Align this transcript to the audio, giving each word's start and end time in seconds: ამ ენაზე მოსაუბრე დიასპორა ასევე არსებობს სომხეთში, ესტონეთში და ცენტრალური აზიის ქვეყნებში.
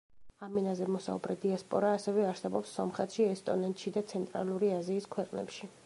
ამ 0.45 0.55
ენაზე 0.61 0.85
მოსაუბრე 0.93 1.35
დიასპორა 1.43 1.91
ასევე 1.97 2.23
არსებობს 2.29 2.73
სომხეთში, 2.79 3.29
ესტონეთში 3.35 3.95
და 3.99 4.05
ცენტრალური 4.15 4.73
აზიის 4.81 5.11
ქვეყნებში. 5.19 5.73